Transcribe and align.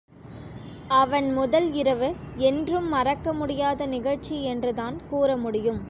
அவன் 0.93 1.27
முதல் 1.33 1.67
இரவு 1.73 2.09
என்றும் 2.35 2.87
மறக்க 2.87 3.33
முடியாத 3.33 3.85
நிகழ்ச்சி 3.85 4.37
என்றுதான் 4.43 4.97
கூற 5.09 5.37
முடியும். 5.37 5.79